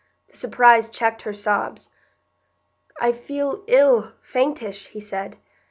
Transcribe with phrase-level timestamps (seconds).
[0.29, 1.91] The surprise checked her sobs.
[2.99, 5.37] "I feel ill—faintish," he said.